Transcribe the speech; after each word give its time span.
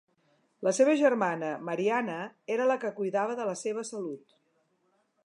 La 0.67 0.71
seva 0.77 0.93
germana 1.01 1.51
Mariana 1.67 2.17
era 2.57 2.67
la 2.71 2.79
que 2.85 2.93
cuidava 3.01 3.39
de 3.41 3.47
la 3.51 3.57
seva 3.65 3.85
salut. 3.91 4.39